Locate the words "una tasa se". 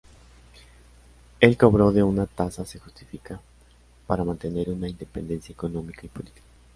2.01-2.79